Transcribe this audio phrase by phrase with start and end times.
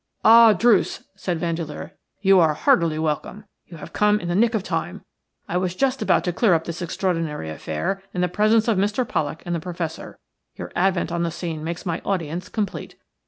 [0.25, 0.53] "Ah!
[0.53, 1.91] Druce," said Vandeleur,
[2.21, 3.45] "you are heartily welcome.
[3.67, 5.05] You have come in the nick of time.
[5.47, 9.07] I was just about to clear up this extraordinary affair in the presence of Mr.
[9.07, 10.17] Pollak and the Professor.
[10.55, 12.95] Your advent on the scene makes my audience complete.